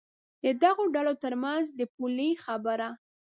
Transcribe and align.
د 0.43 0.45
دغو 0.63 0.83
ډلو 0.95 1.13
تر 1.23 1.33
منځ 1.43 1.65
د 1.79 1.81
پولې 1.95 2.29
خبره. 2.43 2.89